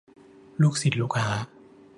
[0.61, 1.27] ลูกศิษย์ลูกหา